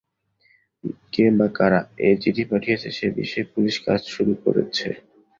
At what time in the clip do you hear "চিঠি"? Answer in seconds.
2.21-2.43